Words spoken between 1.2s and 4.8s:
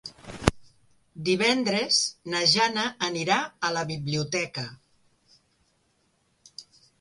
Divendres na Jana anirà a la biblioteca.